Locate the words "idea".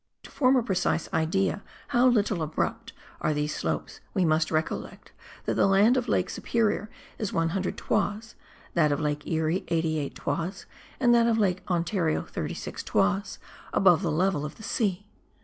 1.13-1.61